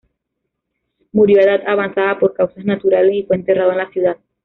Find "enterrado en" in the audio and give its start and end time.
3.35-3.77